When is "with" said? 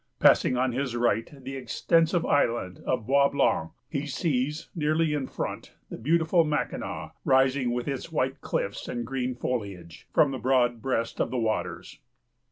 7.71-7.87